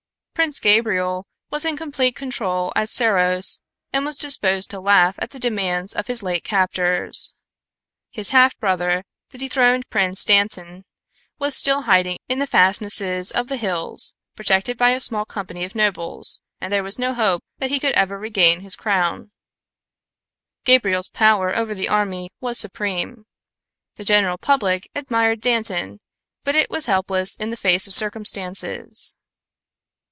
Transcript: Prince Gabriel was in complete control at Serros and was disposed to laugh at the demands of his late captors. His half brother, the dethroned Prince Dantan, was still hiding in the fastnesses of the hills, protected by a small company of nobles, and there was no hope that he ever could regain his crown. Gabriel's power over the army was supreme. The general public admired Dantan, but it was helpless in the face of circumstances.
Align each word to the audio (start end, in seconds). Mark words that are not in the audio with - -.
Prince 0.33 0.59
Gabriel 0.59 1.23
was 1.51 1.65
in 1.65 1.77
complete 1.77 2.15
control 2.15 2.73
at 2.75 2.89
Serros 2.89 3.59
and 3.93 4.03
was 4.07 4.17
disposed 4.17 4.71
to 4.71 4.79
laugh 4.79 5.13
at 5.19 5.29
the 5.29 5.39
demands 5.39 5.93
of 5.93 6.07
his 6.07 6.23
late 6.23 6.43
captors. 6.43 7.35
His 8.09 8.29
half 8.31 8.57
brother, 8.57 9.03
the 9.29 9.37
dethroned 9.37 9.87
Prince 9.91 10.25
Dantan, 10.25 10.83
was 11.37 11.55
still 11.55 11.83
hiding 11.83 12.17
in 12.27 12.39
the 12.39 12.47
fastnesses 12.47 13.29
of 13.29 13.49
the 13.49 13.55
hills, 13.55 14.15
protected 14.35 14.79
by 14.79 14.89
a 14.91 14.99
small 14.99 15.25
company 15.25 15.63
of 15.63 15.75
nobles, 15.75 16.41
and 16.59 16.73
there 16.73 16.81
was 16.81 16.97
no 16.97 17.13
hope 17.13 17.43
that 17.59 17.69
he 17.69 17.77
ever 17.93 18.15
could 18.15 18.21
regain 18.23 18.61
his 18.61 18.75
crown. 18.75 19.29
Gabriel's 20.65 21.09
power 21.09 21.55
over 21.55 21.75
the 21.75 21.87
army 21.87 22.31
was 22.39 22.57
supreme. 22.57 23.27
The 23.97 24.05
general 24.05 24.39
public 24.39 24.89
admired 24.95 25.39
Dantan, 25.39 25.99
but 26.43 26.55
it 26.55 26.71
was 26.71 26.87
helpless 26.87 27.35
in 27.35 27.51
the 27.51 27.55
face 27.57 27.85
of 27.85 27.93
circumstances. 27.93 29.15